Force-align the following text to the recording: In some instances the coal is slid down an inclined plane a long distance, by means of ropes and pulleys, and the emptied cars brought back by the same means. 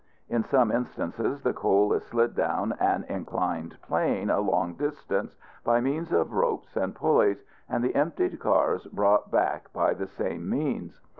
In 0.29 0.43
some 0.43 0.71
instances 0.71 1.43
the 1.43 1.53
coal 1.53 1.93
is 1.93 2.01
slid 2.05 2.33
down 2.33 2.71
an 2.79 3.03
inclined 3.07 3.79
plane 3.83 4.31
a 4.31 4.39
long 4.39 4.73
distance, 4.73 5.37
by 5.63 5.79
means 5.79 6.11
of 6.11 6.33
ropes 6.33 6.75
and 6.75 6.95
pulleys, 6.95 7.43
and 7.69 7.83
the 7.83 7.93
emptied 7.93 8.39
cars 8.39 8.87
brought 8.87 9.29
back 9.29 9.71
by 9.73 9.93
the 9.93 10.07
same 10.07 10.49
means. 10.49 10.99